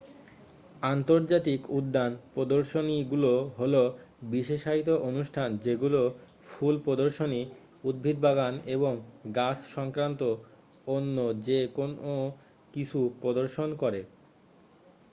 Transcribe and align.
আন্তর্জাতিক 0.83 1.61
উদ্যান 1.71 2.11
প্রদর্শনীগুলো 2.33 3.31
হলো 3.57 3.81
বিশেষায়িত 4.29 4.89
অনুষ্ঠান 5.09 5.49
যেগুলো 5.57 6.01
ফুল 6.45 6.75
প্রদর্শনী 6.85 7.41
উদ্ভিদ 7.83 8.17
বাগান 8.19 8.53
এবং 8.67 8.93
গাছ 9.35 9.57
সক্রান্ত 9.73 10.21
অন্য 10.87 11.17
যে 11.47 11.59
কোন 11.75 11.91
কিছু 12.73 12.99
প্রদর্শন 13.21 13.69
করে 13.81 14.01